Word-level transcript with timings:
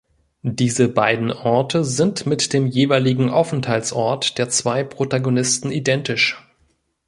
Diese 0.41 0.87
beiden 0.89 1.31
Orte 1.31 1.85
sind 1.85 2.25
mit 2.25 2.53
dem 2.53 2.65
jeweiligen 2.65 3.29
Aufenthaltsort 3.29 4.39
der 4.39 4.49
zwei 4.49 4.83
Protagonisten 4.83 5.71
identisch. 5.71 6.39